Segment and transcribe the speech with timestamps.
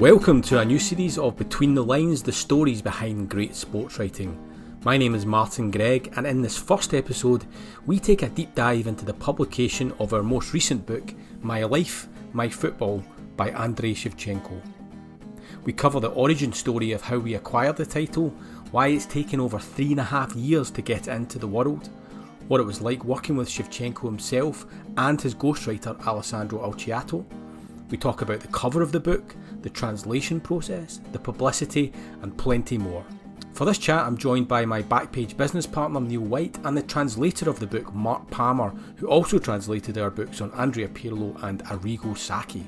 [0.00, 4.38] Welcome to a new series of Between the Lines, the stories behind great sports writing.
[4.84, 7.46] My name is Martin Gregg, and in this first episode,
[7.86, 12.08] we take a deep dive into the publication of our most recent book, My Life,
[12.34, 13.02] My Football,
[13.38, 14.60] by Andriy Shevchenko.
[15.64, 18.28] We cover the origin story of how we acquired the title,
[18.72, 21.88] why it's taken over three and a half years to get into the world,
[22.48, 24.66] what it was like working with Shevchenko himself
[24.98, 27.24] and his ghostwriter Alessandro Alciato.
[27.88, 32.78] We talk about the cover of the book, the translation process, the publicity, and plenty
[32.78, 33.04] more.
[33.52, 37.50] For this chat, I'm joined by my Backpage business partner Neil White and the translator
[37.50, 42.16] of the book, Mark Palmer, who also translated our books on Andrea Pirlo and Arrigo
[42.16, 42.64] Sacchi.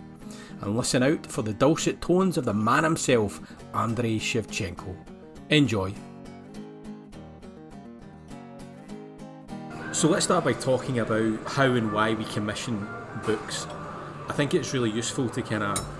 [0.60, 3.40] And listen out for the dulcet tones of the man himself,
[3.74, 4.96] Andriy Shevchenko.
[5.50, 5.94] Enjoy.
[9.92, 12.88] So let's start by talking about how and why we commission
[13.24, 13.68] books.
[14.28, 15.97] I think it's really useful to kind of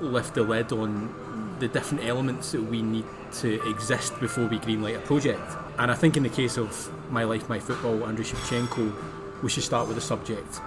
[0.00, 1.14] lift the lid on
[1.60, 5.56] the different elements that we need to exist before we greenlight a project.
[5.78, 9.62] And I think in the case of My Life, My Football, Andriy Shevchenko, we should
[9.62, 10.60] start with the subject.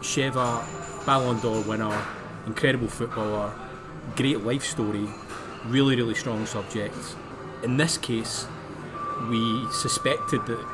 [0.00, 0.64] Sheva,
[1.06, 2.06] Ballon d'Or winner,
[2.46, 3.52] incredible footballer,
[4.16, 5.08] great life story,
[5.66, 6.96] really, really strong subject.
[7.62, 8.46] In this case,
[9.28, 10.66] we suspected that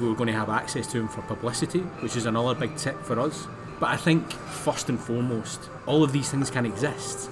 [0.00, 3.00] we were going to have access to him for publicity, which is another big tip
[3.02, 3.46] for us.
[3.82, 7.28] But I think, first and foremost, all of these things can exist,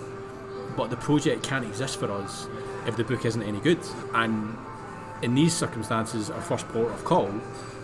[0.77, 2.48] but the project can't exist for us
[2.89, 3.79] if the book isn't any good.
[4.14, 4.58] And
[5.23, 7.33] in these circumstances, our first port of call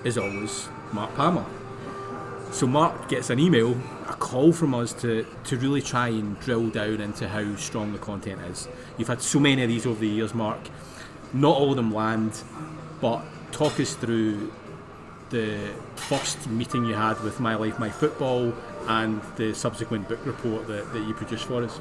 [0.03, 1.45] is always Mark Palmer.
[2.51, 6.69] So Mark gets an email, a call from us to, to really try and drill
[6.69, 8.67] down into how strong the content is.
[8.99, 10.59] You've had so many of these over the years, Mark.
[11.33, 12.43] Not all of them land,
[13.01, 14.53] but talk us through
[15.31, 18.55] the first meeting you had with My Life, My Football
[18.89, 21.81] and the subsequent book report that, that you produced for us?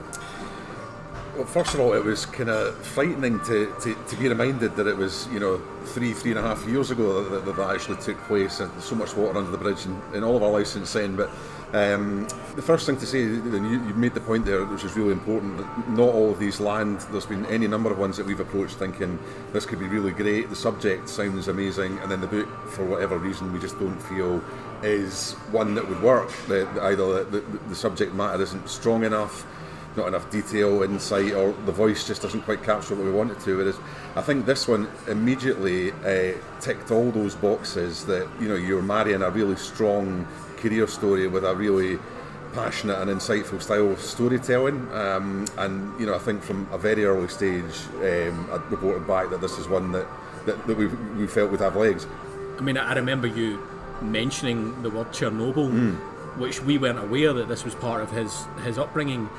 [1.36, 4.88] Well, first of all, it was kind of frightening to, to, to, be reminded that
[4.88, 7.98] it was, you know, three, three and a half years ago that, that, that actually
[8.02, 11.18] took place, and so much water under the bridge in, in all of our licensing.
[11.18, 11.30] But
[11.76, 12.26] um,
[12.56, 15.58] the first thing to say, you, you made the point there, which is really important,
[15.58, 17.02] that not all of these land.
[17.12, 19.20] There's been any number of ones that we've approached thinking
[19.52, 23.18] this could be really great, the subject sounds amazing, and then the book, for whatever
[23.18, 24.42] reason, we just don't feel
[24.84, 26.32] is one that would work.
[26.48, 29.46] The, either the, the, the subject matter isn't strong enough
[29.98, 33.40] not enough detail, insight, or the voice just doesn't quite capture what we want it
[33.40, 33.56] to.
[33.56, 33.78] Whereas
[34.18, 39.22] I think this one immediately uh, ticked all those boxes that you know you're marrying
[39.22, 40.28] a really strong
[40.58, 42.00] career story with a really
[42.54, 44.88] passionate and insightful style of storytelling.
[44.94, 49.30] Um, and you know, I think from a very early stage, um, I reported back
[49.30, 50.08] that this is one that
[50.46, 52.08] that, that we, we felt would have legs.
[52.58, 53.60] I mean, I remember you
[54.02, 55.96] mentioning the word Chernobyl, mm.
[56.38, 59.30] which we weren't aware that this was part of his his upbringing.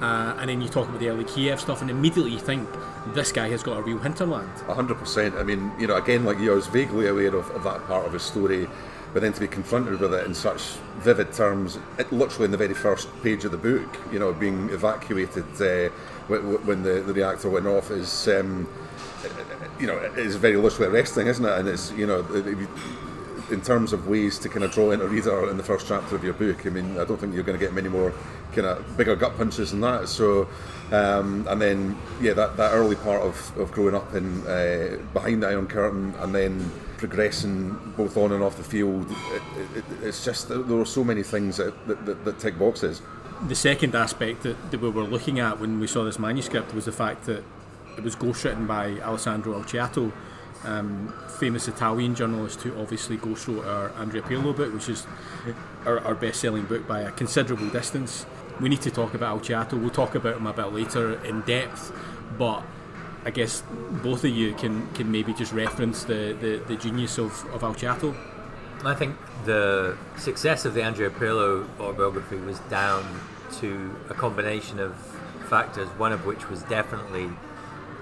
[0.00, 2.68] Uh, and then you talk about the early Kiev stuff, and immediately you think
[3.14, 4.50] this guy has got a real hinterland.
[4.68, 5.34] hundred percent.
[5.36, 8.04] I mean, you know, again, like you, I was vaguely aware of, of that part
[8.06, 8.68] of his story,
[9.16, 10.60] but then to be confronted with it in such
[10.98, 14.68] vivid terms, it, literally in the very first page of the book, you know, being
[14.68, 15.88] evacuated uh,
[16.28, 18.68] when the, the reactor went off is, um,
[19.80, 21.58] you know, is very literally arresting, isn't it?
[21.58, 22.20] And it's, you know,
[23.50, 26.14] in terms of ways to kind of draw in a reader in the first chapter
[26.14, 28.12] of your book, I mean, I don't think you're going to get many more
[28.52, 30.10] kind of bigger gut punches than that.
[30.10, 30.46] So,
[30.92, 35.42] um, and then yeah, that, that early part of, of growing up in uh, behind
[35.42, 39.42] the Iron Curtain, and then progressing both on and off the field, it,
[39.76, 43.02] it, it's just there are so many things that, that, that, that tick boxes.
[43.48, 46.86] The second aspect that, that we were looking at when we saw this manuscript was
[46.86, 47.44] the fact that
[47.96, 50.12] it was ghostwritten by Alessandro Alciato
[50.64, 55.06] um, famous Italian journalist who obviously ghostwrote our Andrea Pirlo book, which is
[55.84, 58.26] our, our best selling book by a considerable distance.
[58.60, 59.80] We need to talk about Alciato.
[59.80, 61.92] We'll talk about him a bit later in depth,
[62.38, 62.62] but
[63.26, 63.64] I guess
[64.04, 68.16] both of you can, can maybe just reference the, the, the genius of, of Alciato.
[68.84, 73.04] I think the success of the Andrea Pirlo autobiography was down
[73.58, 74.94] to a combination of
[75.48, 77.28] factors, one of which was definitely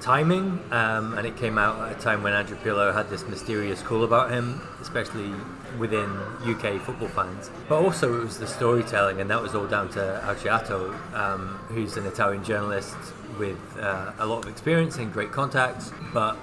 [0.02, 3.80] timing, um, and it came out at a time when Andrea Pirlo had this mysterious
[3.80, 5.32] cool about him, especially
[5.78, 6.10] within
[6.42, 7.50] UK football fans.
[7.66, 11.96] But also, it was the storytelling, and that was all down to Alciato, um, who's
[11.96, 12.94] an Italian journalist
[13.38, 15.92] with uh, a lot of experience and great contacts.
[16.12, 16.36] But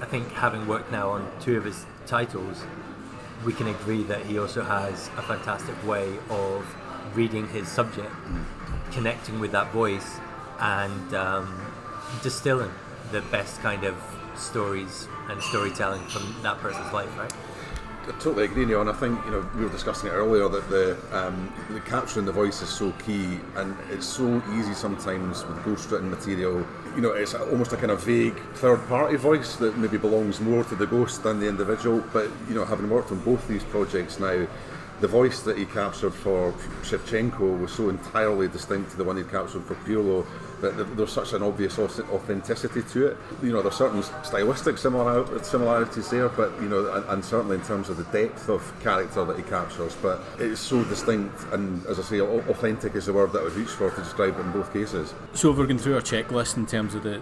[0.00, 2.62] I think having worked now on two of his titles,
[3.44, 6.66] we can agree that he also has a fantastic way of
[7.14, 8.12] reading his subject,
[8.92, 10.18] connecting with that voice,
[10.58, 11.60] and um,
[12.22, 12.72] distilling
[13.12, 13.96] the best kind of
[14.36, 17.32] stories and storytelling from that person's life, right?
[18.18, 20.96] Totally agree, Neil, and I think you know we were discussing it earlier that the
[21.12, 26.10] um, the capturing the voice is so key, and it's so easy sometimes with ghost-written
[26.10, 26.66] material.
[26.94, 30.74] You know, it's almost a kind of vague third-party voice that maybe belongs more to
[30.74, 32.02] the ghost than the individual.
[32.12, 34.46] But you know, having worked on both these projects now,
[35.00, 36.52] the voice that he captured for
[36.82, 40.26] Shevchenko was so entirely distinct to the one he captured for Pirlo
[40.60, 43.16] that there's such an obvious authenticity to it.
[43.42, 47.62] You know, there's certain stylistic similar, similarities there, but you know, and, and, certainly in
[47.62, 51.98] terms of the depth of character that he captures, but it's so distinct and, as
[51.98, 54.52] I say, authentic is the word that I would reach for to describe it in
[54.52, 55.14] both cases.
[55.32, 57.20] So, if we're going through our checklist in terms of the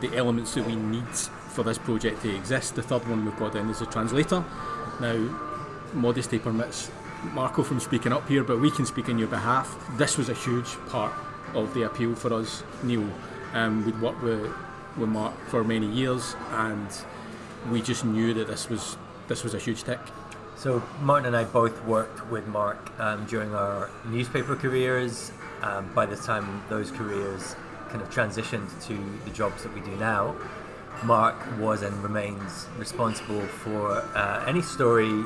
[0.00, 3.52] the elements that we need for this project to exist, the third one we've got
[3.52, 4.42] down is a translator.
[5.00, 5.14] Now,
[5.92, 6.90] modesty permits
[7.32, 9.76] Marco from speaking up here, but we can speak on your behalf.
[9.96, 11.12] This was a huge part
[11.54, 13.08] of the appeal for us, Neil.
[13.52, 14.52] Um, we'd worked with,
[14.96, 16.88] with Mark for many years, and
[17.70, 18.96] we just knew that this was
[19.28, 20.00] this was a huge tick.
[20.56, 25.32] So Martin and I both worked with Mark um, during our newspaper careers.
[25.62, 27.56] Um, by the time those careers
[27.88, 30.36] kind of transitioned to the jobs that we do now,
[31.04, 35.24] Mark was and remains responsible for uh, any story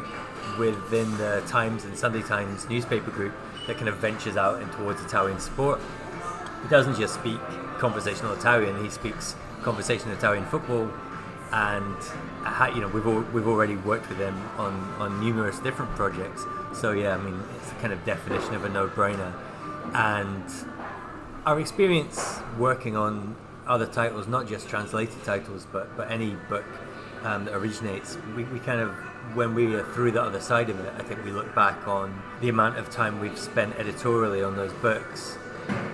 [0.58, 3.34] within the Times and Sunday Times newspaper group
[3.66, 5.80] that kind of ventures out and towards Italian sport
[6.62, 7.40] he doesn't just speak
[7.78, 10.90] conversational Italian; he speaks conversational Italian football,
[11.52, 11.96] and
[12.74, 16.44] you know we've all, we've already worked with him on on numerous different projects.
[16.72, 19.32] So yeah, I mean it's the kind of definition of a no-brainer,
[19.94, 20.44] and
[21.46, 26.64] our experience working on other titles, not just translated titles, but but any book
[27.24, 28.90] um, that originates, we, we kind of
[29.34, 32.22] when we are through the other side of it, I think we look back on
[32.40, 35.36] the amount of time we've spent editorially on those books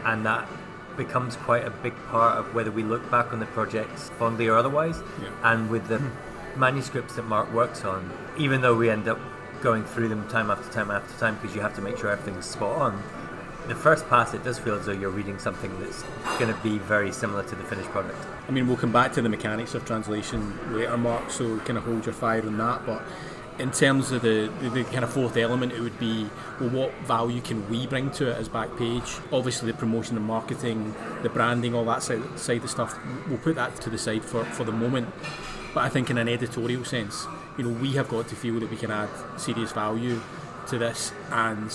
[0.05, 0.49] and that
[0.97, 4.56] becomes quite a big part of whether we look back on the projects fondly or
[4.56, 5.03] otherwise.
[5.21, 5.53] Yeah.
[5.53, 6.61] And with the hmm.
[6.61, 9.19] manuscripts that Mark works on, even though we end up
[9.62, 12.47] going through them time after time after time because you have to make sure everything's
[12.47, 13.03] spot on,
[13.67, 16.03] the first pass it does feel as though you're reading something that's
[16.39, 18.19] going to be very similar to the finished product.
[18.47, 21.85] I mean, we'll come back to the mechanics of translation later, Mark, so kind of
[21.85, 23.03] hold your fire on that, but
[23.59, 26.29] in terms of the, the, the, kind of fourth element, it would be
[26.61, 29.23] well, what value can we bring to it as Backpage?
[29.33, 32.99] Obviously, the promotion and marketing, the branding, all that side, side of stuff,
[33.29, 35.09] we'll put that to the side for, for the moment.
[35.73, 38.71] But I think, in an editorial sense, you know, we have got to feel that
[38.71, 40.21] we can add serious value
[40.69, 41.12] to this.
[41.31, 41.71] And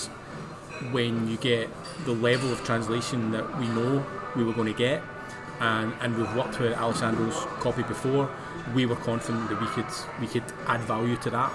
[0.92, 1.70] when you get
[2.04, 4.04] the level of translation that we know
[4.36, 5.02] we were going to get,
[5.60, 8.30] and, and we've worked with Alessandro's copy before,
[8.74, 9.86] we were confident that we could
[10.20, 11.52] we could add value to that.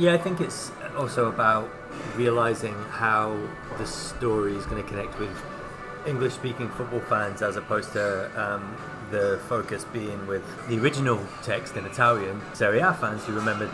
[0.00, 1.68] Yeah, I think it's also about
[2.16, 3.38] realizing how
[3.76, 5.28] the story is going to connect with
[6.06, 8.74] English speaking football fans as opposed to um,
[9.10, 13.68] the focus being with the original text in Italian Serie A fans who remembered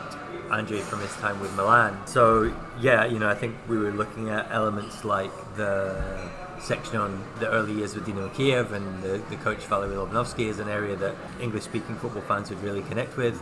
[0.51, 1.97] Andre from his time with Milan.
[2.09, 6.29] So, yeah, you know, I think we were looking at elements like the
[6.59, 10.59] section on the early years with Dynamo Kiev and the, the coach Valery Lobanovsky is
[10.59, 13.41] an area that English speaking football fans would really connect with.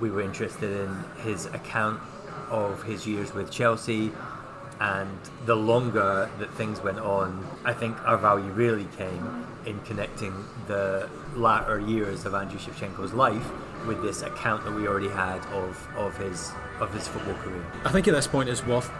[0.00, 2.00] We were interested in his account
[2.52, 4.12] of his years with Chelsea,
[4.80, 10.34] and the longer that things went on, I think our value really came in connecting
[10.66, 13.48] the latter years of Andrew Shevchenko's life
[13.86, 17.64] with this account that we already had of, of his of his football career.
[17.84, 18.90] I think at this point it's worth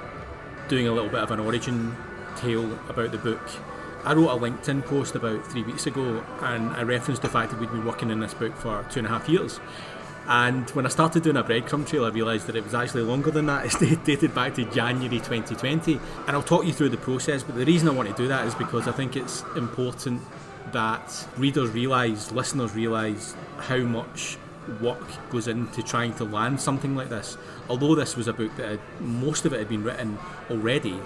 [0.69, 1.97] doing a little bit of an origin
[2.37, 3.43] tale about the book.
[4.05, 7.61] I wrote a LinkedIn post about three weeks ago and I referenced the fact that
[7.61, 9.61] we'd been working on this book for two and a half years.
[10.29, 13.31] And when I started doing a breadcrumb trail, I realised that it was actually longer
[13.31, 13.65] than that.
[13.83, 15.99] It's dated back to January 2020.
[16.27, 18.47] And I'll talk you through the process, but the reason I want to do that
[18.47, 20.23] is because I think it's important
[20.73, 24.39] that readers realise, listeners realise how much
[24.81, 27.37] work goes into trying to land something like this.
[27.69, 30.19] Although this was a book that had, most of it had been written
[30.51, 30.99] already,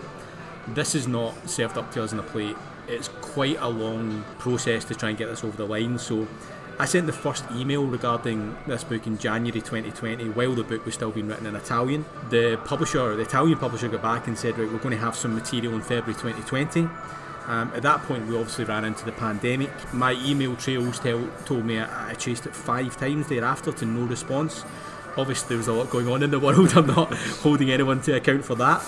[0.68, 2.56] this is not served up to us on a plate.
[2.88, 5.98] It's quite a long process to try and get this over the line.
[5.98, 6.26] So
[6.78, 10.94] I sent the first email regarding this book in January 2020 while the book was
[10.94, 12.04] still being written in Italian.
[12.28, 15.34] The publisher, the Italian publisher, got back and said, right, we're going to have some
[15.34, 16.82] material in February 2020.
[17.46, 19.70] Um, at that point, we obviously ran into the pandemic.
[19.94, 24.04] My email trails tell, told me I, I chased it five times thereafter to no
[24.04, 24.62] response.
[25.16, 26.72] Obviously, there was a lot going on in the world.
[26.76, 28.84] I'm not holding anyone to account for that.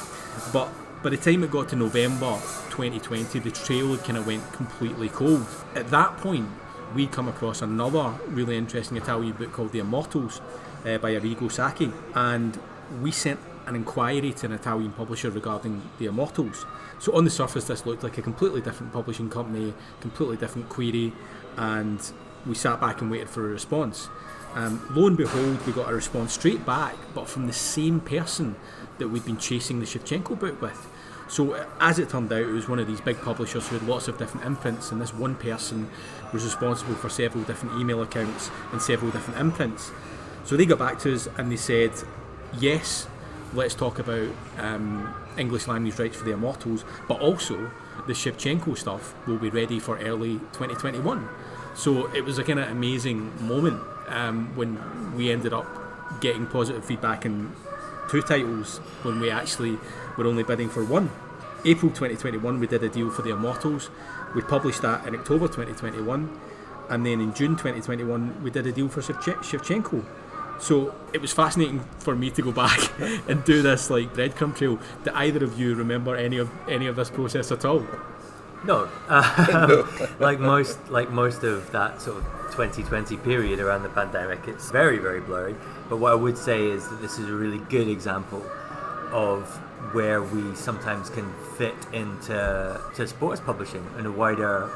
[0.53, 0.69] But
[1.03, 5.47] by the time it got to November 2020, the trail kind of went completely cold.
[5.75, 6.49] At that point,
[6.95, 10.41] we'd come across another really interesting Italian book called The Immortals
[10.87, 12.59] uh, by Arrigo Sacchi, and
[13.03, 16.65] we sent an inquiry to an Italian publisher regarding The Immortals.
[16.99, 21.13] So on the surface, this looked like a completely different publishing company, completely different query,
[21.57, 22.01] and
[22.47, 24.09] we sat back and waited for a response.
[24.55, 28.57] Um, lo and behold, we got a response straight back, but from the same person
[28.99, 30.89] that we'd been chasing the Shevchenko book with.
[31.29, 34.09] So as it turned out, it was one of these big publishers who had lots
[34.09, 35.89] of different imprints, and this one person
[36.33, 39.91] was responsible for several different email accounts and several different imprints.
[40.45, 41.93] So they got back to us and they said,
[42.59, 43.07] yes,
[43.53, 47.71] let's talk about um, English language rights for the Immortals, but also
[48.07, 51.29] the Shevchenko stuff will be ready for early 2021.
[51.75, 55.67] So it was a kind of amazing moment um, when we ended up
[56.21, 57.53] getting positive feedback in
[58.09, 59.79] two titles when we actually
[60.19, 61.11] were only bidding for one.
[61.65, 63.89] April 2021, we did a deal for the Immortals.
[64.35, 66.41] We published that in October 2021,
[66.91, 70.05] and then in June 2021, we did a deal for Shevchenko.
[70.61, 72.79] So it was fascinating for me to go back
[73.29, 74.79] and do this like breadcrumb trail.
[75.05, 77.87] Do either of you remember any of any of this process at all?
[78.65, 84.49] No, um, like most like most of that sort of 2020 period around the pandemic,
[84.49, 85.55] it's very very blurry.
[85.89, 88.45] But what I would say is that this is a really good example
[89.13, 89.61] of
[89.93, 94.71] where we sometimes can fit into to sports publishing in a wider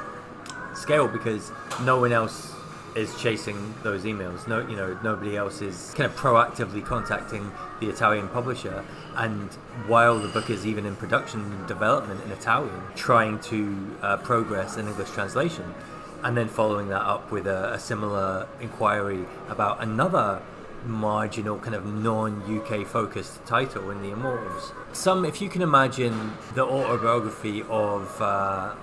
[0.75, 1.51] scale because
[1.85, 2.53] no one else
[2.95, 4.47] is chasing those emails.
[4.47, 8.85] No, you know, nobody else is kind of proactively contacting the Italian publisher.
[9.17, 9.51] And
[9.87, 14.77] while the book is even in production and development in Italian, trying to uh, progress
[14.77, 15.75] an English translation,
[16.23, 20.41] and then following that up with a, a similar inquiry about another
[20.87, 24.73] marginal kind of non-UK focused title in the Immortals.
[24.93, 28.21] Some, if you can imagine the autobiography of.
[28.21, 28.75] Uh,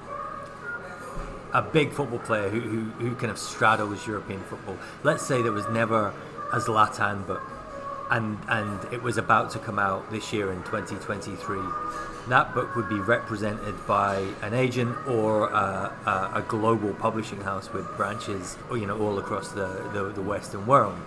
[1.53, 4.77] a big football player who, who, who kind of straddles European football.
[5.03, 6.13] Let's say there was never
[6.53, 7.41] a Zlatan book,
[8.11, 11.59] and and it was about to come out this year in 2023.
[12.27, 17.71] That book would be represented by an agent or a, a, a global publishing house
[17.73, 20.99] with branches, you know, all across the, the, the Western world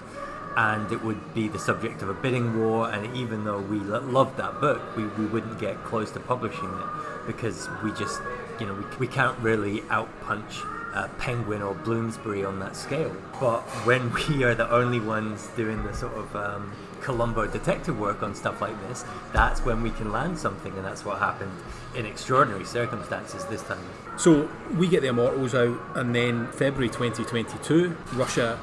[0.57, 2.91] and it would be the subject of a bidding war.
[2.91, 7.27] And even though we loved that book, we, we wouldn't get close to publishing it
[7.27, 8.21] because we just
[8.63, 13.15] you know, we, we can't really outpunch uh, Penguin or Bloomsbury on that scale.
[13.41, 18.23] But when we are the only ones doing the sort of um, Columbo detective work
[18.23, 21.53] on stuff like this, that's when we can land something, and that's what happened
[21.97, 23.85] in extraordinary circumstances this time.
[24.17, 28.61] So we get the Immortals out, and then February 2022, Russia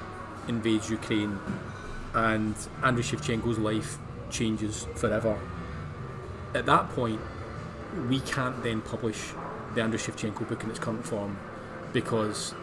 [0.48, 1.38] invades Ukraine,
[2.14, 3.98] and Andriy Shevchenko's life
[4.30, 5.38] changes forever.
[6.54, 7.20] At that point,
[8.08, 9.32] we can't then publish
[9.76, 11.38] the Andriy Shevchenko book in its current form
[11.94, 12.54] because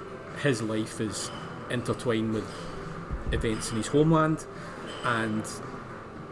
[0.43, 1.31] his life is
[1.71, 2.49] intertwined with
[3.33, 4.45] events in his homeland
[5.05, 5.45] and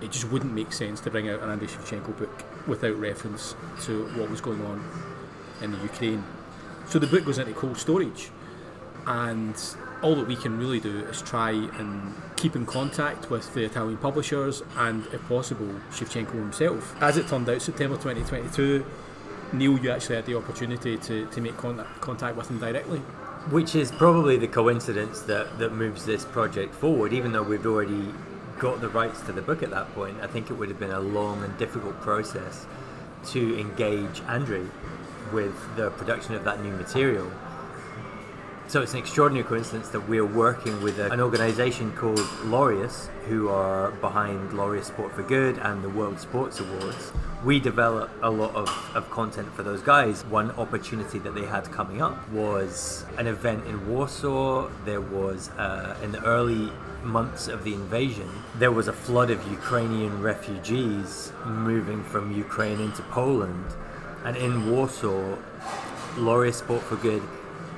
[0.01, 4.07] it just wouldn't make sense to bring out an Andriy Shevchenko book without reference to
[4.19, 4.85] what was going on
[5.63, 6.25] in the Ukraine.
[6.87, 8.31] So the book goes into cold storage
[9.07, 9.55] and
[10.05, 13.97] all that we can really do is try and keep in contact with the Italian
[13.97, 16.95] publishers and, if possible, Shevchenko himself.
[17.03, 18.85] As it turned out, September 2022,
[19.55, 22.99] Neil, you actually had the opportunity to, to make contact, contact with him directly.
[23.49, 28.13] Which is probably the coincidence that, that moves this project forward, even though we've already
[28.59, 30.21] got the rights to the book at that point.
[30.21, 32.67] I think it would have been a long and difficult process
[33.29, 34.69] to engage Andriy
[35.33, 37.31] with the production of that new material.
[38.67, 43.49] So it's an extraordinary coincidence that we're working with a, an organisation called Laureus, who
[43.51, 47.13] are behind Laureus Sport for Good and the World Sports Awards.
[47.45, 50.25] We develop a lot of, of content for those guys.
[50.25, 54.71] One opportunity that they had coming up was an event in Warsaw.
[54.87, 58.29] There was, uh, in the early months of the invasion,
[58.59, 63.67] there was a flood of Ukrainian refugees moving from Ukraine into Poland.
[64.25, 65.37] And in Warsaw,
[66.17, 67.23] Laureus Sport for Good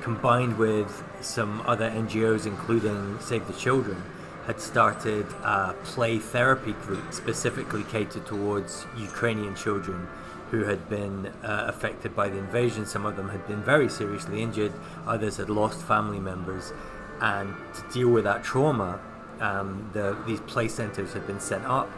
[0.07, 4.01] combined with some other NGOs, including Save the Children,
[4.45, 10.07] had started a play therapy group specifically catered towards Ukrainian children
[10.49, 12.85] who had been uh, affected by the invasion.
[12.85, 14.71] Some of them had been very seriously injured,
[15.05, 16.71] others had lost family members.
[17.19, 19.01] And to deal with that trauma,
[19.41, 21.91] um, the, these play centres had been set up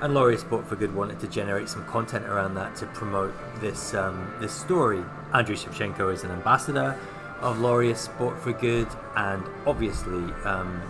[0.00, 3.92] and Laureus Sport for Good wanted to generate some content around that to promote this
[3.92, 5.04] um, this story.
[5.34, 6.98] Andriy Shevchenko is an ambassador
[7.40, 10.82] of Laureus Sport for Good, and obviously, um,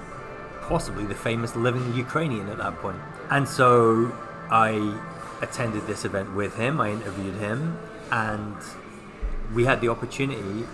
[0.62, 3.00] possibly the famous living Ukrainian at that point.
[3.30, 4.12] And so
[4.50, 4.98] I
[5.42, 6.80] attended this event with him.
[6.80, 7.78] I interviewed him,
[8.10, 8.56] and
[9.54, 10.66] we had the opportunity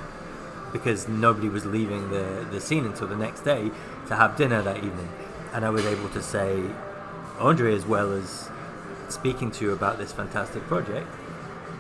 [0.73, 3.71] because nobody was leaving the, the scene until the next day
[4.09, 5.09] to have dinner that evening.
[5.52, 6.62] And I was able to say,
[7.38, 8.50] Andre, as well as
[9.09, 11.06] speaking to you about this fantastic project,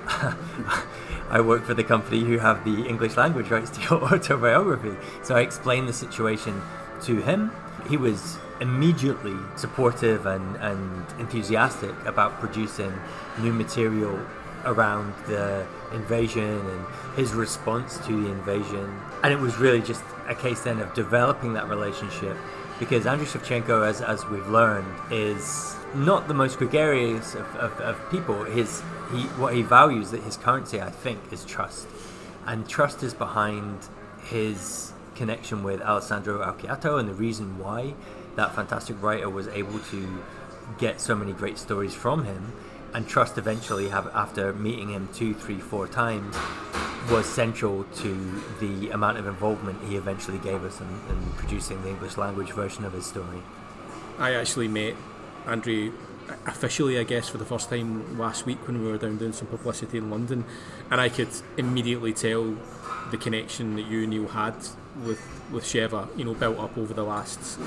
[1.28, 4.96] I work for the company who have the English language rights to your autobiography.
[5.22, 6.62] So I explained the situation
[7.02, 7.50] to him.
[7.88, 12.92] He was immediately supportive and, and enthusiastic about producing
[13.38, 14.18] new material
[14.66, 19.00] around the invasion and his response to the invasion.
[19.22, 22.36] And it was really just a case then of developing that relationship
[22.78, 28.10] because Andriy Shevchenko, as, as we've learned, is not the most gregarious of, of, of
[28.10, 28.44] people.
[28.44, 28.82] His
[29.12, 31.86] he what he values that his currency, I think, is trust,
[32.46, 33.88] and trust is behind
[34.24, 37.94] his connection with Alessandro Alciato and the reason why
[38.34, 40.22] that fantastic writer was able to
[40.78, 42.52] get so many great stories from him
[42.96, 46.34] and trust eventually have after meeting him two three four times
[47.10, 51.90] was central to the amount of involvement he eventually gave us in, in producing the
[51.90, 53.38] english language version of his story
[54.18, 54.94] i actually met
[55.46, 55.92] andrew
[56.46, 59.46] officially, I guess, for the first time last week when we were down doing some
[59.46, 60.44] publicity in London,
[60.90, 62.56] and I could immediately tell
[63.10, 64.54] the connection that you and Neil had
[65.04, 65.22] with
[65.52, 67.58] with Sheva, you know, built up over the last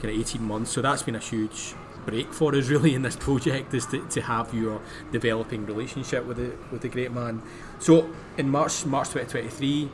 [0.00, 0.70] kind of eighteen months.
[0.70, 1.74] So that's been a huge
[2.06, 4.80] break for us really in this project is to, to have your
[5.10, 7.42] developing relationship with the with the great man.
[7.78, 9.90] So in March March 2023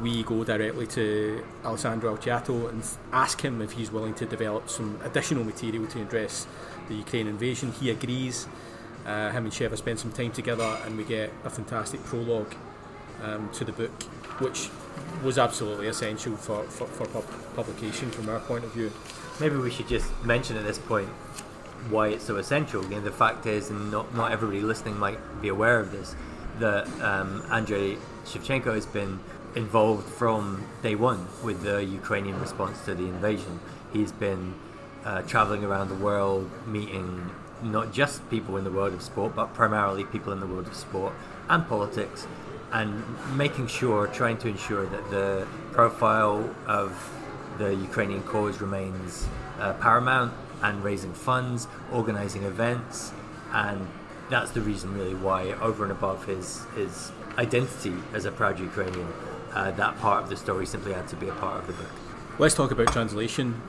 [0.00, 4.98] we go directly to Alessandro Alciato and ask him if he's willing to develop some
[5.02, 6.46] additional material to address
[6.88, 7.72] the Ukraine invasion.
[7.72, 8.46] He agrees.
[9.04, 12.54] Uh, him and Sheva spend some time together, and we get a fantastic prologue
[13.22, 14.02] um, to the book,
[14.40, 14.68] which
[15.22, 18.90] was absolutely essential for, for, for pub- publication from our point of view.
[19.40, 21.08] Maybe we should just mention at this point
[21.88, 22.82] why it's so essential.
[22.84, 26.14] You know, the fact is, and not, not everybody listening might be aware of this,
[26.58, 29.20] that um, Andriy Shevchenko has been
[29.54, 33.60] involved from day one with the Ukrainian response to the invasion.
[33.92, 34.54] He's been
[35.04, 37.30] uh, traveling around the world, meeting
[37.62, 40.74] not just people in the world of sport, but primarily people in the world of
[40.74, 41.12] sport
[41.48, 42.26] and politics,
[42.72, 43.02] and
[43.36, 46.92] making sure, trying to ensure that the profile of
[47.58, 49.28] the Ukrainian cause remains
[49.58, 53.12] uh, paramount and raising funds, organizing events,
[53.52, 53.86] and
[54.28, 59.08] that's the reason really why, over and above his his identity as a proud Ukrainian,
[59.54, 61.92] uh, that part of the story simply had to be a part of the book.
[62.38, 63.60] Let's talk about translation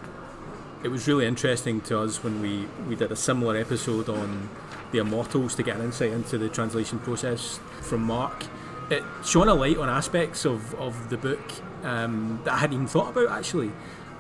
[0.83, 4.49] it was really interesting to us when we, we did a similar episode on
[4.91, 8.45] the Immortals to get an insight into the translation process from Mark.
[8.91, 11.39] It shone a light on aspects of, of the book
[11.83, 13.71] um, that I hadn't even thought about actually.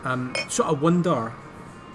[0.05, 1.33] Um, so I wonder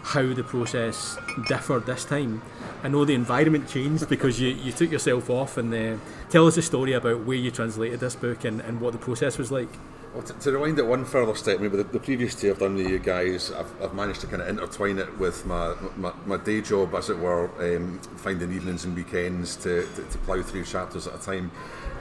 [0.02, 1.16] how the process
[1.48, 2.42] differed this time.
[2.84, 5.96] I know the environment changed because you, you took yourself off and uh,
[6.28, 9.38] tell us a story about where you translated this book and, and what the process
[9.38, 9.70] was like.
[10.16, 12.74] Well, to, to, rewind it one further step, maybe the, the, previous two I've done
[12.74, 16.38] with you guys, I've, I've managed to kind of intertwine it with my, my, my
[16.38, 20.64] day job, as it were, um, finding evenings and weekends to, to, to plough through
[20.64, 21.50] chapters at a time.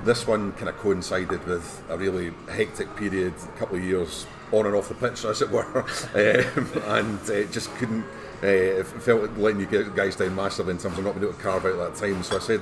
[0.06, 4.66] This one kind of coincided with a really hectic period, a couple of years on
[4.66, 5.66] and off the pitch, as it were,
[6.16, 8.06] um, and uh, just couldn't.
[8.36, 11.66] Uh, felt letting you guys down massively in terms of not being able to carve
[11.66, 12.22] out that time.
[12.22, 12.62] So I said,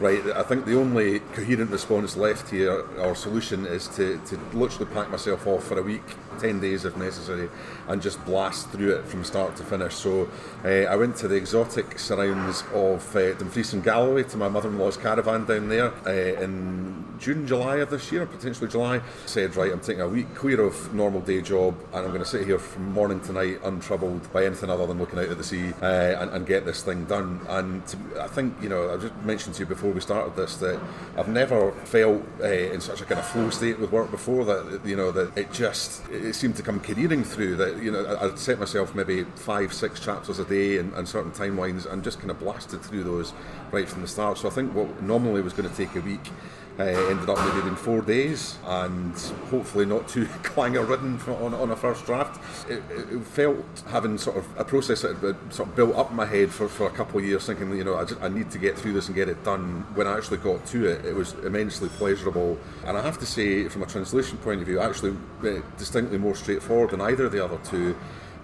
[0.00, 4.92] right, I think the only coherent response left here, our solution, is to, to literally
[4.92, 6.04] pack myself off for a week,
[6.38, 7.48] 10 days if necessary,
[7.88, 9.94] and just blast through it from start to finish.
[9.94, 10.28] So
[10.64, 14.68] uh, I went to the exotic surrounds of uh, Dumfries and Galloway to my mother
[14.68, 19.00] in law's caravan down there uh, in June, July of this year, potentially July.
[19.26, 22.28] Said, right, I'm taking a week clear of normal day job, and I'm going to
[22.28, 25.44] sit here from morning to night untroubled by anything other than looking out at the
[25.44, 27.40] sea and, and, get this thing done.
[27.48, 30.56] And to, I think, you know, I just mentioned to you before we started this
[30.58, 30.80] that
[31.16, 34.96] I've never felt in such a kind of flow state with work before that, you
[34.96, 38.94] know, that it just, seemed to come careering through that, you know, I'd set myself
[38.94, 42.82] maybe five, six chapters a day and, and certain timelines and just kind of blasted
[42.82, 43.32] through those
[43.72, 44.38] right from the start.
[44.38, 46.30] So I think what normally was going to take a week
[46.78, 49.12] uh, ended up maybe in four days and
[49.50, 52.40] hopefully not too clanger ridden on, on a first draft.
[52.70, 56.16] It, it, felt having sort of a process that had sort of built up in
[56.16, 58.50] my head for, for a couple of years, thinking, you know, I, just, I need
[58.52, 59.84] to get through this and get it done.
[59.94, 62.58] When I actually got to it, it was immensely pleasurable.
[62.86, 66.34] And I have to say, from a translation point of view, actually uh, distinctly more
[66.34, 67.96] straightforward than either of the other two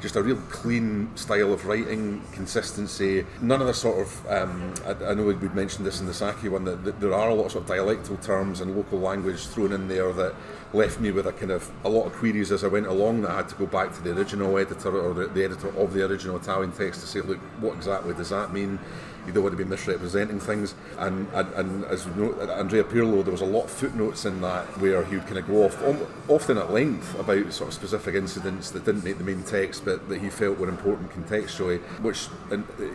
[0.05, 3.25] just a real clean style of writing, consistency.
[3.41, 6.51] None of the sort of, um, I, I, know we'd mentioned this in the Sacchi
[6.51, 9.47] one, that, that, there are a lot of, sort of dialectal terms and local language
[9.47, 10.35] thrown in there that
[10.75, 13.31] left me with a kind of a lot of queries as I went along that
[13.31, 16.05] I had to go back to the original editor or the, the editor of the
[16.05, 18.79] original Italian text to say, look, what exactly does that mean?
[19.27, 20.75] You don't want to be misrepresenting things.
[20.99, 24.41] And, and, and as you know, Andrea Pirlo, there was a lot of footnotes in
[24.41, 25.83] that where he would kind of go off,
[26.29, 30.09] often at length, about sort of specific incidents that didn't make the main text, but
[30.09, 32.29] that he felt were important contextually, which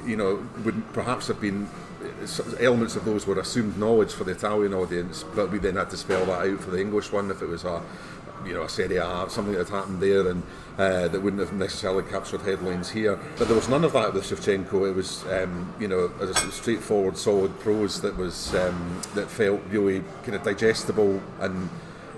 [0.05, 1.67] you know would perhaps have been
[2.59, 5.97] elements of those were assumed knowledge for the Italian audience, but we then had to
[5.97, 7.81] spell that out for the English one if it was a
[8.45, 10.43] you know a Serie A, something that had happened there, and
[10.77, 13.19] uh, that wouldn't have necessarily captured headlines here.
[13.37, 14.89] But there was none of that with Shevchenko.
[14.89, 20.03] It was um, you know a straightforward, solid prose that was um, that felt really
[20.23, 21.69] kind of digestible and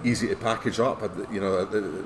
[0.03, 1.01] easy to package up.
[1.31, 1.57] You know,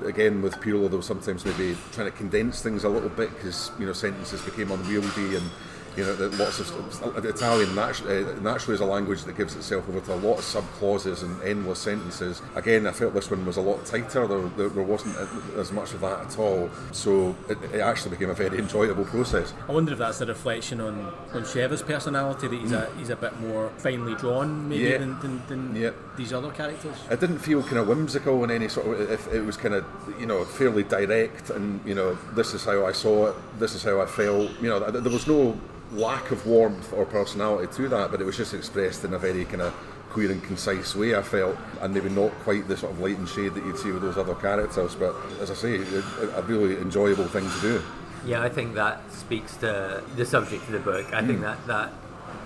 [0.06, 3.70] again with Pirlo, there was sometimes maybe trying to condense things a little bit because
[3.78, 5.50] you know sentences became unwieldy and
[5.96, 10.00] you know, lots of Italian naturally, uh, naturally is a language that gives itself over
[10.00, 12.42] to a lot of sub clauses and endless sentences.
[12.54, 14.26] Again, I felt this one was a lot tighter.
[14.26, 15.16] There, there, there wasn't
[15.56, 16.70] as much of that at all.
[16.92, 19.54] So it, it, actually became a very enjoyable process.
[19.68, 22.94] I wonder if that's a reflection on on Sheva's personality that he's mm.
[22.94, 24.98] a he's a bit more finely drawn maybe yeah.
[24.98, 25.90] than, than, than yeah.
[26.16, 26.96] these other characters.
[27.10, 29.10] It didn't feel kind of whimsical in any sort of.
[29.10, 29.84] If it was kind of
[30.18, 33.36] you know fairly direct and you know this is how I saw it.
[33.58, 34.50] This is how I felt.
[34.60, 35.58] You know there was no
[35.92, 39.44] lack of warmth or personality to that, but it was just expressed in a very
[39.44, 39.74] kind of
[40.10, 43.28] clear and concise way, I felt, and maybe not quite the sort of light and
[43.28, 44.94] shade that you'd see with those other characters.
[44.94, 47.82] But as I say, a really enjoyable thing to do.
[48.24, 51.12] Yeah, I think that speaks to the subject of the book.
[51.12, 51.26] I mm.
[51.26, 51.92] think that that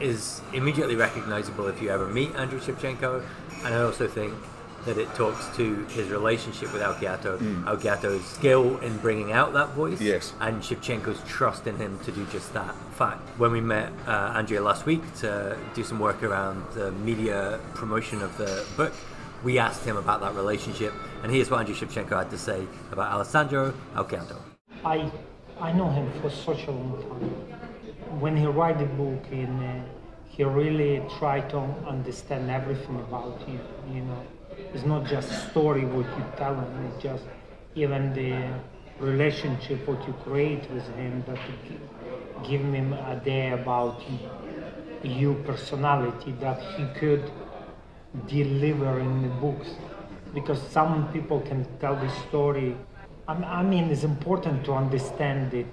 [0.00, 3.22] is immediately recognizable if you ever meet Andrew Shevchenko,
[3.64, 4.34] and I also think
[4.86, 7.64] that it talks to his relationship with Alciato, mm.
[7.64, 10.32] Alciato's skill in bringing out that voice, yes.
[10.40, 12.74] and Shevchenko's trust in him to do just that.
[12.74, 16.92] In fact, when we met uh, Andrea last week to do some work around the
[16.92, 18.92] media promotion of the book,
[19.44, 23.12] we asked him about that relationship, and here's what Andrew Shevchenko had to say about
[23.12, 24.38] Alessandro Alciato.
[24.84, 25.10] I,
[25.60, 28.20] I know him for such a long time.
[28.20, 29.84] When he wrote the book, in, uh,
[30.26, 33.60] he really tried to understand everything about you,
[33.92, 34.22] you know
[34.72, 37.24] it's not just story what you tell him, it's just
[37.74, 38.48] even the
[39.04, 41.38] relationship what you create with him that
[42.48, 44.02] give him a day about
[45.02, 47.30] you personality that he could
[48.26, 49.68] deliver in the books.
[50.34, 52.76] Because some people can tell the story.
[53.26, 55.66] I mean it's important to understand it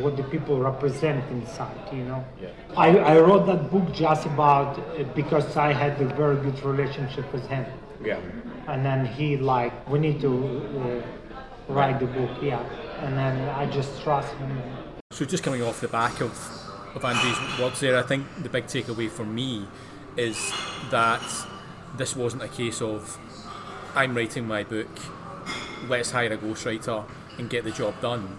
[0.00, 2.24] what the people represent inside, you know.
[2.40, 2.48] Yeah.
[2.76, 7.30] I, I wrote that book just about uh, because I had a very good relationship
[7.32, 7.64] with him.
[8.02, 8.20] Yeah.
[8.68, 11.02] And then he like, we need to
[11.68, 12.62] uh, write the book, yeah.
[13.00, 14.62] And then I just trust him.
[15.10, 16.32] So just coming off the back of,
[16.94, 19.66] of Andy's words there, I think the big takeaway for me
[20.16, 20.52] is
[20.90, 21.22] that
[21.96, 23.18] this wasn't a case of
[23.94, 24.88] I'm writing my book,
[25.88, 27.04] let's hire a ghostwriter
[27.38, 28.38] and get the job done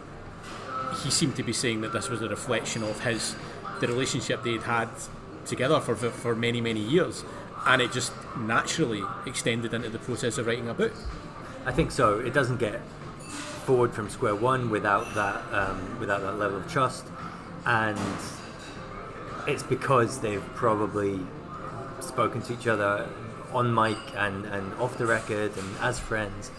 [0.94, 3.36] he seemed to be saying that this was a reflection of his
[3.80, 4.90] the relationship they'd had
[5.46, 7.24] together for, for, many many years
[7.66, 10.94] and it just naturally extended into the process of writing a book.
[11.66, 12.20] I think so.
[12.20, 12.82] It doesn't get
[13.66, 17.06] forward from square one without that um, without that level of trust
[17.66, 17.98] and
[19.48, 21.20] it's because they've probably
[22.02, 23.08] spoken to each other
[23.54, 26.50] on mic and, and off the record and as friends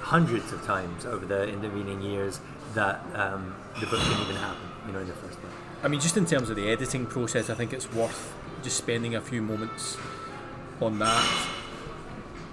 [0.00, 2.40] hundreds of times over the intervening years
[2.74, 5.52] that um, the book didn't even happen, you know, in the first place.
[5.82, 9.14] I mean, just in terms of the editing process, I think it's worth just spending
[9.14, 9.96] a few moments
[10.80, 11.48] on that.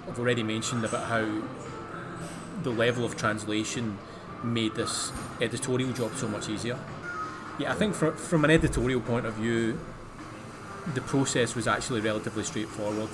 [0.08, 1.42] I've already mentioned about how
[2.62, 3.98] the level of translation
[4.44, 6.78] made this editorial job so much easier.
[7.58, 9.78] Yeah, I think from, from an editorial point of view,
[10.94, 13.10] the process was actually relatively straightforward.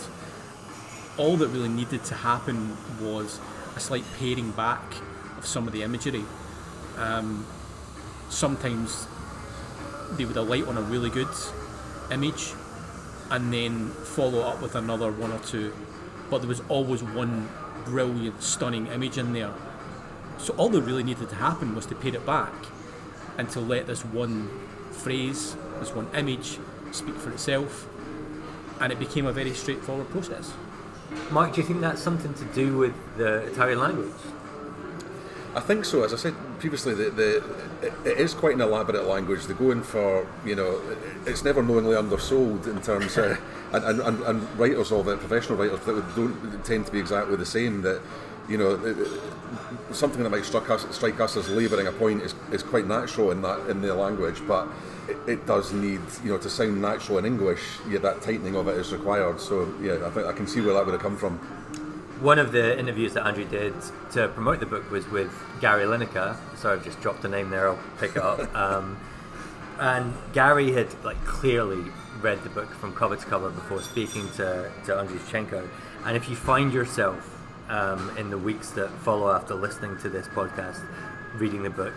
[1.16, 3.40] All that really needed to happen was
[3.76, 4.82] a slight paring back
[5.36, 6.24] of some of the imagery
[6.96, 7.46] um,
[8.28, 9.06] sometimes
[10.12, 11.28] they would alight on a really good
[12.10, 12.52] image
[13.30, 15.72] and then follow up with another one or two.
[16.30, 17.48] But there was always one
[17.84, 19.52] brilliant, stunning image in there.
[20.38, 22.52] So all that really needed to happen was to pare it back
[23.36, 24.48] and to let this one
[24.90, 26.58] phrase, this one image,
[26.92, 27.88] speak for itself.
[28.80, 30.52] And it became a very straightforward process.
[31.30, 34.12] Mike, do you think that's something to do with the Italian language?
[35.54, 36.04] I think so.
[36.04, 37.42] As I said previously, the, the
[38.04, 39.46] it is quite an elaborate language.
[39.46, 40.80] They're going for you know,
[41.26, 43.40] it's never knowingly undersold in terms of,
[43.72, 47.46] and, and, and writers of it, professional writers that don't tend to be exactly the
[47.46, 47.82] same.
[47.82, 48.00] That
[48.48, 48.78] you know,
[49.92, 53.30] something that might strike us, strike us as labouring a point is, is quite natural
[53.30, 54.66] in that in the language, but
[55.06, 57.62] it, it, does need, you know, to sound natural in English.
[57.88, 59.40] Yeah, that tightening of it is required.
[59.40, 61.38] So yeah, I think I can see where that would have come from.
[62.20, 63.74] One of the interviews that Andrew did
[64.12, 66.36] to promote the book was with Gary Lineker.
[66.56, 67.68] Sorry, I've just dropped a name there.
[67.68, 68.40] I'll pick it up.
[68.54, 68.98] Um,
[69.80, 74.68] and Gary had like clearly read the book from cover to cover before speaking to
[74.86, 75.68] to Andriy
[76.04, 80.26] And if you find yourself um, in the weeks that follow after listening to this
[80.28, 80.82] podcast,
[81.36, 81.94] reading the book,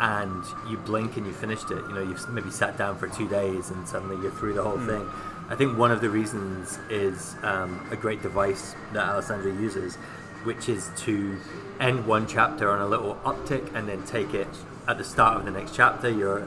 [0.00, 1.82] and you blink and you finished it.
[1.88, 4.78] You know, you've maybe sat down for two days and suddenly you're through the whole
[4.78, 4.86] mm.
[4.86, 5.10] thing.
[5.50, 9.96] I think one of the reasons is um, a great device that Alessandro uses,
[10.44, 11.38] which is to
[11.80, 14.48] end one chapter on a little uptick and then take it
[14.86, 16.10] at the start of the next chapter.
[16.10, 16.46] You're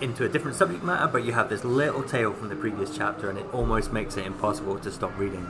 [0.00, 3.28] into a different subject matter, but you have this little tail from the previous chapter,
[3.28, 5.46] and it almost makes it impossible to stop reading.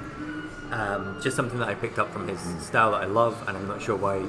[0.73, 3.69] Um, just something that I picked up from his style that I love, and I'm
[3.69, 4.25] not sure why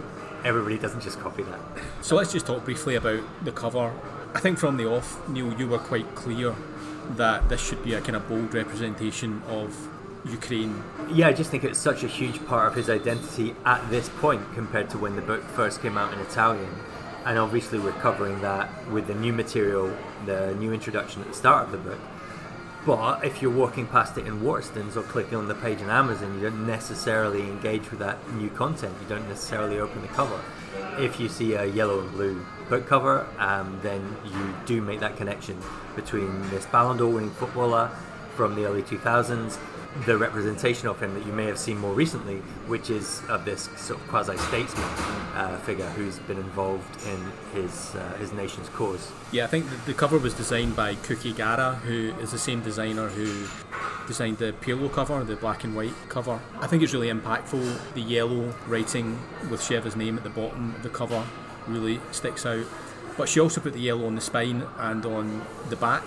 [0.46, 1.60] everybody doesn't just copy that.
[2.02, 3.94] So let's just talk briefly about the cover.
[4.36, 6.54] I think from the off, Neil, you were quite clear
[7.12, 9.76] that this should be a kind of bold representation of
[10.26, 10.84] Ukraine.
[11.12, 14.42] Yeah, I just think it's such a huge part of his identity at this point
[14.54, 16.74] compared to when the book first came out in Italian.
[17.26, 21.66] And obviously, we're covering that with the new material, the new introduction at the start
[21.66, 22.00] of the book.
[22.86, 26.36] But if you're walking past it in Waterstones or clicking on the page in Amazon,
[26.36, 28.96] you don't necessarily engage with that new content.
[29.02, 30.40] You don't necessarily open the cover.
[30.98, 35.18] If you see a yellow and blue book cover, um, then you do make that
[35.18, 35.58] connection
[35.96, 37.90] between this Ballon d'Or winning footballer
[38.36, 39.58] from the early 2000s
[40.06, 43.70] the representation of him that you may have seen more recently, which is of this
[43.76, 44.84] sort of quasi statesman
[45.36, 49.12] uh, figure who's been involved in his uh, his nation's cause.
[49.32, 53.10] Yeah, I think the, cover was designed by Kuki Gharra, who is the same designer
[53.10, 53.48] who
[54.08, 56.40] designed the Pirlo cover, the black and white cover.
[56.60, 57.94] I think it's really impactful.
[57.94, 61.26] The yellow writing with Sheva's name at the bottom of the cover
[61.68, 62.66] really sticks out.
[63.18, 66.06] But she also put the yellow on the spine and on the back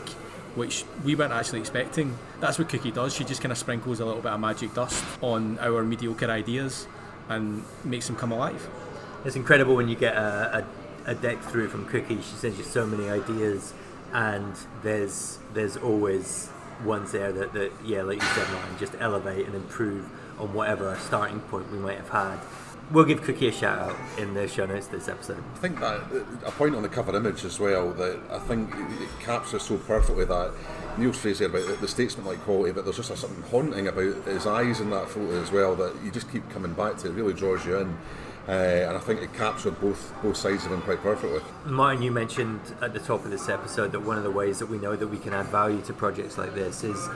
[0.55, 2.17] which we weren't actually expecting.
[2.41, 3.15] That's what Cookie does.
[3.15, 6.87] She just kind of sprinkles a little bit of magic dust on our mediocre ideas
[7.29, 8.69] and makes them come alive.
[9.25, 10.67] It's incredible when you get a,
[11.07, 12.17] a, a deck through from Cookie.
[12.17, 13.73] She sends you so many ideas,
[14.13, 16.51] and there's there's always
[16.85, 20.09] ones there that, that yeah, like you said, Martin, just elevate and improve
[20.41, 22.39] on whatever starting point we might have had
[22.91, 25.43] we'll give Cookie a shout out in the show notes this episode.
[25.55, 28.75] I think that uh, a point on the cover image as well that I think
[28.75, 30.53] it captures so perfectly that
[30.99, 34.47] Neil's phrase there about the statesman-like quality, but there's just a something haunting about his
[34.47, 37.09] eyes in that photo as well that you just keep coming back to.
[37.09, 37.97] It really draws you in.
[38.49, 41.41] Uh, and I think it captured both both sides of him quite perfectly.
[41.65, 44.67] Martin, you mentioned at the top of this episode that one of the ways that
[44.67, 47.09] we know that we can add value to projects like this is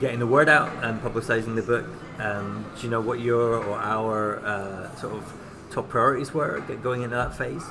[0.00, 1.86] getting the word out and publicising the book.
[2.18, 5.32] Um, do you know what your or our uh, sort of
[5.70, 7.64] top priorities were going into that phase?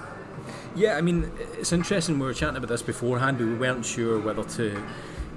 [0.73, 2.17] Yeah, I mean, it's interesting.
[2.17, 4.81] We were chatting about this beforehand, but we weren't sure whether to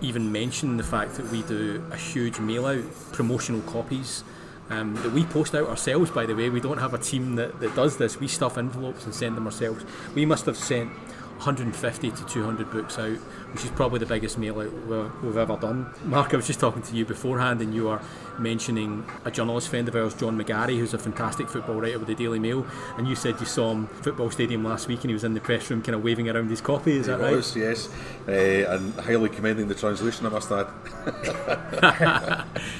[0.00, 4.22] even mention the fact that we do a huge mail out promotional copies
[4.70, 6.50] um, that we post out ourselves, by the way.
[6.50, 8.18] We don't have a team that, that does this.
[8.18, 9.85] We stuff envelopes and send them ourselves.
[10.14, 10.90] We must have sent
[11.38, 13.16] 150 to 200 books out,
[13.53, 14.72] which is probably the biggest mail out
[15.22, 15.92] we've ever done.
[16.05, 18.00] Mark, I was just talking to you beforehand, and you were
[18.38, 22.14] mentioning a journalist friend of ours, John McGarry, who's a fantastic football writer with the
[22.14, 22.64] Daily Mail,
[22.96, 25.40] and you said you saw him football stadium last week, and he was in the
[25.40, 26.98] press room, kind of waving around his copy.
[26.98, 27.37] Is he that right?
[27.37, 27.88] Was, yes,
[28.29, 30.27] uh, and highly commending the translation.
[30.27, 30.68] I must add.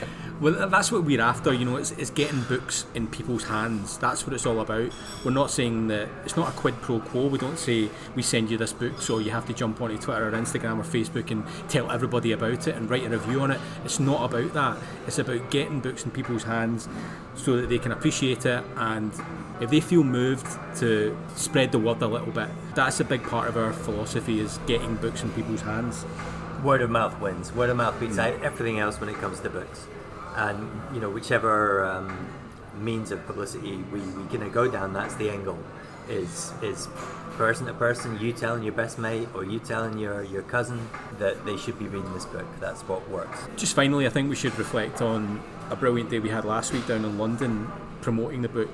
[0.41, 3.97] Well, that's what we're after, you know, it's, it's getting books in people's hands.
[3.99, 4.91] That's what it's all about.
[5.25, 7.29] We're not saying that it's not a quid pro quo.
[7.29, 10.29] We don't say we send you this book, so you have to jump onto Twitter
[10.29, 13.61] or Instagram or Facebook and tell everybody about it and write a review on it.
[13.85, 14.77] It's not about that.
[15.07, 16.89] It's about getting books in people's hands
[17.37, 19.13] so that they can appreciate it and
[19.61, 22.49] if they feel moved to spread the word a little bit.
[22.75, 26.05] That's a big part of our philosophy is getting books in people's hands.
[26.65, 27.53] Word of mouth wins.
[27.55, 28.43] Word of mouth beats mm.
[28.43, 29.87] everything else when it comes to books
[30.37, 32.29] and you know whichever um,
[32.79, 35.59] means of publicity we, going to go down that's the angle
[36.09, 36.89] is is
[37.37, 41.45] person to person you telling your best mate or you telling your, your cousin that
[41.47, 44.57] they should be reading this book that's what works just finally i think we should
[44.59, 47.67] reflect on a brilliant day we had last week down in london
[48.01, 48.71] promoting the book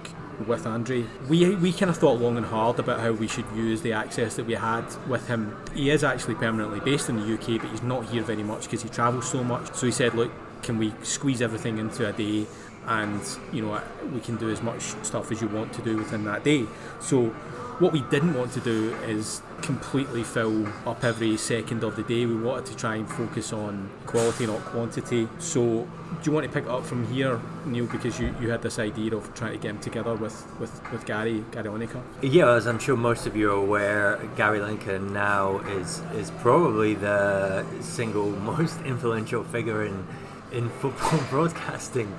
[0.46, 1.04] with Andre.
[1.28, 4.36] We, we kind of thought long and hard about how we should use the access
[4.36, 5.56] that we had with him.
[5.74, 8.82] He is actually permanently based in the UK, but he's not here very much because
[8.82, 9.74] he travels so much.
[9.74, 12.46] So he said, look, can we squeeze everything into a day
[12.86, 13.20] and
[13.52, 13.80] you know
[14.12, 16.64] we can do as much stuff as you want to do within that day
[17.00, 17.32] so
[17.80, 22.26] What we didn't want to do is completely fill up every second of the day.
[22.26, 25.26] We wanted to try and focus on quality, not quantity.
[25.38, 27.86] So, do you want to pick it up from here, Neil?
[27.86, 31.06] Because you, you had this idea of trying to get him together with, with, with
[31.06, 32.02] Gary Gary Lineker.
[32.20, 36.92] Yeah, as I'm sure most of you are aware, Gary Lineker now is is probably
[36.96, 40.06] the single most influential figure in
[40.52, 42.14] in football broadcasting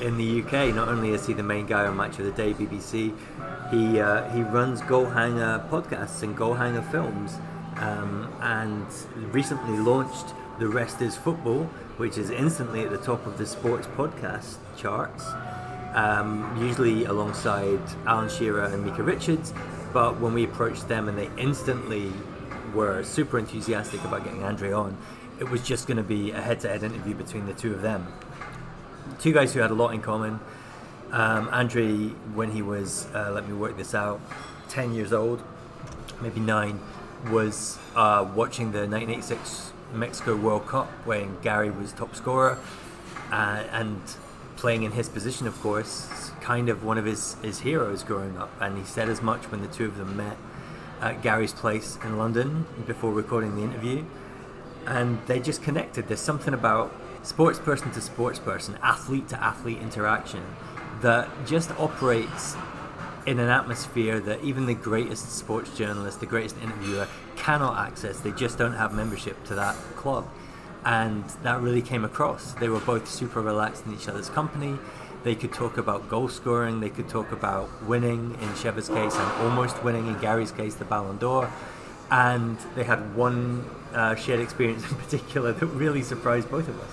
[0.00, 0.74] in the UK.
[0.74, 3.14] Not only is he the main guy on Match of the Day, BBC,
[3.70, 7.38] he uh, he runs Goalhanger podcasts and Goalhanger films,
[7.76, 8.86] um, and
[9.32, 11.64] recently launched The Rest Is Football,
[11.96, 15.24] which is instantly at the top of the sports podcast charts.
[15.94, 19.54] Um, usually alongside Alan Shearer and Micah Richards,
[19.94, 22.12] but when we approached them and they instantly
[22.74, 24.98] were super enthusiastic about getting Andre on,
[25.38, 28.06] it was just going to be a head-to-head interview between the two of them.
[29.20, 30.40] Two guys who had a lot in common.
[31.12, 34.20] Um, Andriy, when he was, uh, let me work this out,
[34.68, 35.42] 10 years old,
[36.20, 36.80] maybe nine,
[37.30, 42.58] was uh, watching the 1986 Mexico World Cup when Gary was top scorer
[43.30, 44.00] uh, and
[44.56, 48.50] playing in his position, of course, kind of one of his, his heroes growing up.
[48.60, 50.36] And he said as much when the two of them met
[51.00, 54.04] at Gary's place in London before recording the interview.
[54.86, 56.08] And they just connected.
[56.08, 60.44] There's something about sports person to sports person, athlete to athlete interaction
[61.02, 62.56] that just operates
[63.26, 68.20] in an atmosphere that even the greatest sports journalist, the greatest interviewer cannot access.
[68.20, 70.28] They just don't have membership to that club.
[70.84, 72.52] And that really came across.
[72.54, 74.78] They were both super relaxed in each other's company.
[75.24, 79.32] They could talk about goal scoring, they could talk about winning in Sheva's case and
[79.42, 81.50] almost winning in Gary's case, the Ballon d'Or.
[82.10, 86.90] And they had one uh, shared experience in particular that really surprised both of us.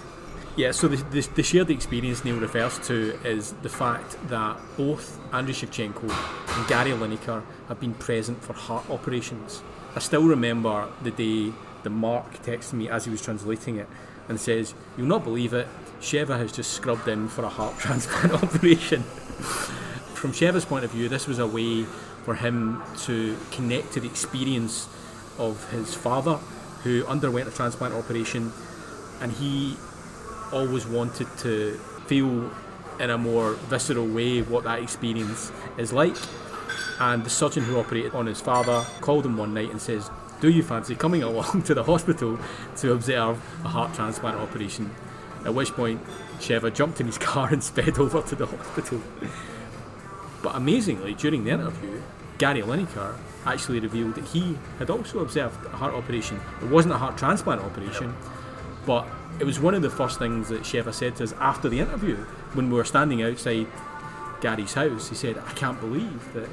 [0.56, 5.20] Yeah, so the, the, the, shared experience Neil refers to is the fact that both
[5.32, 9.64] Andriy Shevchenko and Gary Lineker have been present for heart operations.
[9.96, 13.88] I still remember the day that Mark texted me as he was translating it
[14.30, 15.68] and says, You'll not believe it,
[16.02, 19.02] Sheva has just scrubbed in for a heart transplant operation.
[20.14, 21.84] From Sheva's point of view, this was a way
[22.26, 24.88] for him to connect to the experience
[25.38, 26.36] of his father,
[26.84, 28.52] who underwent a transplant operation,
[29.22, 29.78] and he
[30.52, 32.52] always wanted to feel
[33.00, 36.16] in a more visceral way what that experience is like.
[37.00, 40.10] And the surgeon who operated on his father called him one night and says,
[40.42, 42.40] Do you fancy coming along to the hospital
[42.78, 44.94] to observe a heart transplant operation?
[45.46, 46.02] At which point,
[46.40, 49.02] Sheva jumped in his car and sped over to the hospital.
[50.42, 52.02] But amazingly, during the interview,
[52.38, 56.40] Gary Lineker actually revealed that he had also observed a heart operation.
[56.62, 58.16] It wasn't a heart transplant operation,
[58.86, 59.08] but
[59.40, 62.16] it was one of the first things that Sheva said to us after the interview
[62.54, 63.68] when we were standing outside
[64.42, 65.10] Gary's house.
[65.10, 66.50] He said, I can't believe that,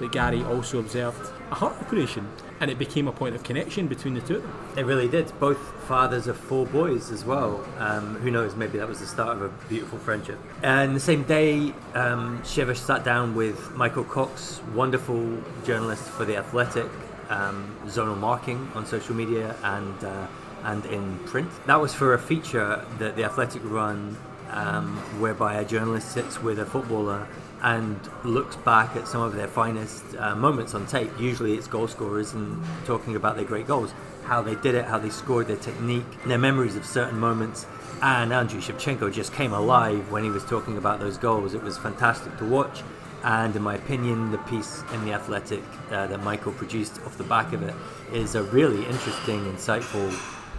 [0.00, 2.28] that Gary also observed a heart operation.
[2.60, 4.52] And it became a point of connection between the two of them.
[4.76, 5.32] It really did.
[5.40, 7.64] Both fathers of four boys as well.
[7.78, 10.38] Um, who knows, maybe that was the start of a beautiful friendship.
[10.62, 16.36] And the same day, um, Sheva sat down with Michael Cox, wonderful journalist for The
[16.36, 16.90] Athletic,
[17.30, 20.26] um, zonal marking on social media, and uh,
[20.64, 21.50] and in print.
[21.66, 24.16] That was for a feature that the Athletic run,
[24.50, 27.26] um, whereby a journalist sits with a footballer
[27.62, 31.10] and looks back at some of their finest uh, moments on tape.
[31.18, 33.92] Usually it's goal scorers and talking about their great goals,
[34.24, 37.66] how they did it, how they scored, their technique, their memories of certain moments.
[38.02, 41.52] And Andriy Shevchenko just came alive when he was talking about those goals.
[41.52, 42.82] It was fantastic to watch.
[43.22, 47.24] And in my opinion, the piece in The Athletic uh, that Michael produced off the
[47.24, 47.74] back of it
[48.12, 50.10] is a really interesting, insightful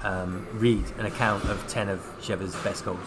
[0.03, 2.99] um, read an account of 10 of Sheva's best goals.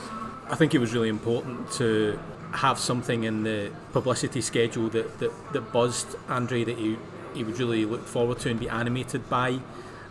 [0.48, 2.18] I think it was really important to
[2.54, 6.96] have something in the publicity schedule that, that, that buzzed Andriy that he,
[7.34, 9.58] he would really look forward to and be animated by.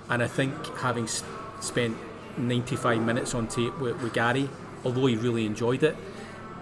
[0.09, 1.97] And I think having spent
[2.37, 4.49] 95 minutes on tape with, with Gary,
[4.83, 5.95] although he really enjoyed it,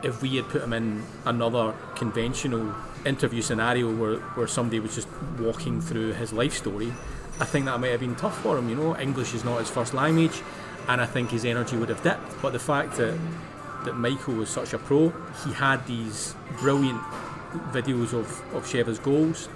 [0.04, 2.74] if we had put him in another conventional
[3.06, 5.08] interview scenario where, where somebody was just
[5.40, 6.94] walking through his life story,
[7.40, 8.70] I think that might have been tough for him.
[8.70, 10.42] You know, English is not his first language,
[10.88, 12.42] and I think his energy would have dipped.
[12.42, 13.18] But the fact that
[13.86, 15.10] that Michael was such a pro,
[15.44, 17.02] he had these brilliant
[17.72, 19.50] videos of, of Sheva's goals.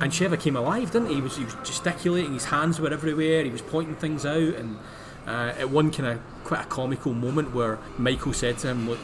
[0.00, 1.16] And Sheva came alive, didn't he?
[1.16, 4.36] He was, he was gesticulating, his hands were everywhere, he was pointing things out.
[4.36, 4.78] And
[5.26, 8.98] uh, at one kind of quite a comical moment where Michael said to him, Look,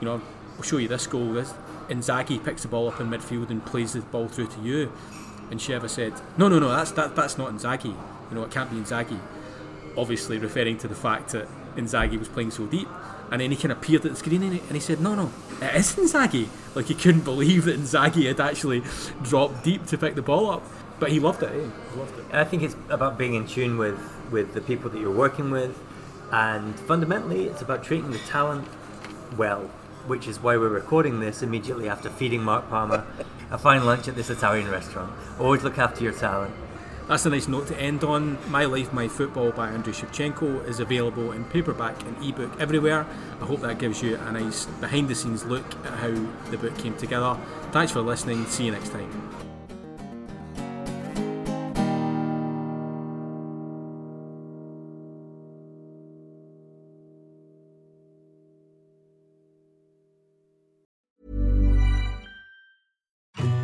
[0.00, 0.20] you know,
[0.56, 1.32] I'll show you this goal.
[1.32, 1.52] This
[1.88, 4.92] Inzaghi picks the ball up in midfield and plays the ball through to you.
[5.50, 7.94] And Sheva said, "No, no, no, that's that, that's not Inzaghi.
[8.30, 9.18] You know, it can't be Inzaghi."
[9.96, 11.46] Obviously, referring to the fact that
[11.76, 12.88] Inzaghi was playing so deep,
[13.34, 15.16] And then he kind of peered at the screen and he, and he said, "No,
[15.16, 18.84] no, it is Inzaghi." Like he couldn't believe that Inzaghi had actually
[19.24, 20.62] dropped deep to pick the ball up.
[21.00, 21.48] But he loved it.
[21.48, 21.54] Eh?
[21.54, 22.26] He loved it.
[22.26, 23.98] And I think it's about being in tune with,
[24.30, 25.76] with the people that you're working with,
[26.30, 28.68] and fundamentally, it's about treating the talent
[29.36, 29.62] well,
[30.06, 33.04] which is why we're recording this immediately after feeding Mark Palmer
[33.50, 35.12] a fine lunch at this Italian restaurant.
[35.40, 36.54] Always look after your talent.
[37.06, 38.38] That's a nice note to end on.
[38.50, 43.06] My Life, My Football by Andriy Shevchenko is available in paperback and ebook everywhere.
[43.42, 46.14] I hope that gives you a nice behind the scenes look at how
[46.50, 47.36] the book came together.
[47.72, 48.46] Thanks for listening.
[48.46, 49.43] See you next time.